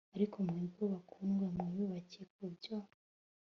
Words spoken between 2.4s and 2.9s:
byo